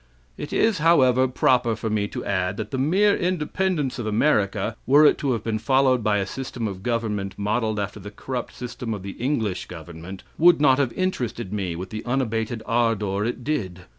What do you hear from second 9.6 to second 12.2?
government, would not have interested me with the